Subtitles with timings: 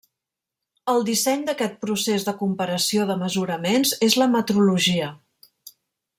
[0.93, 5.13] El disseny d'aquest procés de comparació de mesuraments és la metrologia.